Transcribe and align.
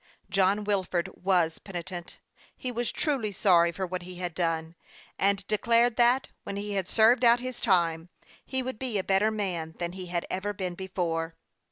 John 0.31 0.63
Wilford 0.63 1.11
was 1.13 1.59
penitent; 1.59 2.17
he 2.57 2.71
was 2.71 2.91
truly 2.91 3.31
sorry 3.31 3.71
for 3.71 3.85
what 3.85 4.01
he 4.01 4.15
had 4.15 4.33
done, 4.33 4.73
and 5.19 5.45
declared 5.45 5.95
that, 5.97 6.29
when 6.43 6.55
he 6.55 6.73
had 6.73 6.89
served 6.89 7.23
out 7.23 7.39
his 7.39 7.61
time, 7.61 8.09
he 8.43 8.63
would 8.63 8.79
be 8.79 8.97
a 8.97 9.03
better 9.03 9.29
man 9.29 9.75
than 9.77 9.91
he 9.91 10.07
had 10.07 10.25
ever 10.27 10.53
been 10.53 10.73
before. 10.73 11.35